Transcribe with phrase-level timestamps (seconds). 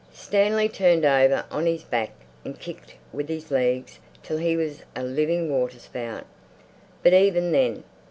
[0.15, 2.13] Stanley turned over on his back
[2.43, 6.25] and kicked with his legs till he was a living waterspout.
[7.03, 7.83] But even then....